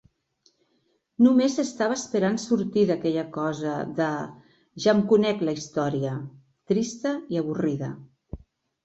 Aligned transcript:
Només 1.25 1.57
estava 1.63 1.97
esperant 1.99 2.39
sortir 2.43 2.85
d'aquella 2.91 3.25
cosa 3.35 3.73
de 3.99 4.07
"ja 4.87 4.95
em 4.95 5.03
conec 5.13 5.45
la 5.51 5.55
història", 5.59 6.15
trista 6.73 7.13
i 7.37 7.41
avorrida. 7.43 7.91